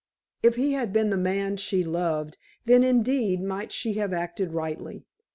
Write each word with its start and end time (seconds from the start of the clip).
If 0.41 0.55
he 0.55 0.73
had 0.73 0.91
been 0.91 1.11
the 1.11 1.15
man 1.15 1.57
she 1.57 1.83
loved, 1.83 2.39
then 2.65 2.83
indeed 2.83 3.39
might 3.39 3.71
she 3.71 3.93
have 3.99 4.13
acted 4.13 4.51
rightly. 4.51 5.05